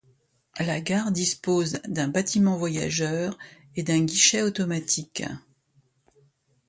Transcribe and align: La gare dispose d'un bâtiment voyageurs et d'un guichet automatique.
La 0.59 0.81
gare 0.81 1.11
dispose 1.11 1.73
d'un 1.87 2.07
bâtiment 2.07 2.57
voyageurs 2.57 3.37
et 3.75 3.83
d'un 3.83 4.03
guichet 4.03 4.41
automatique. 4.41 5.21